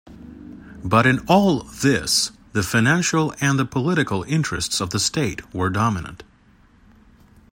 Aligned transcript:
But 0.83 1.05
in 1.05 1.19
all 1.27 1.59
this 1.59 2.31
the 2.53 2.63
financial 2.63 3.35
and 3.39 3.69
political 3.69 4.23
interests 4.23 4.81
of 4.81 4.89
the 4.89 4.99
state 4.99 5.53
were 5.53 5.69
dominant. 5.69 6.23